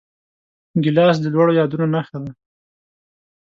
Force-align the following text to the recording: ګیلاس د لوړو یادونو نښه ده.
ګیلاس 0.83 1.15
د 1.21 1.25
لوړو 1.33 1.57
یادونو 1.59 1.85
نښه 1.93 2.17
ده. 2.23 2.31